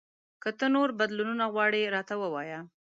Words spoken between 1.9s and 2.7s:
راته ووایه!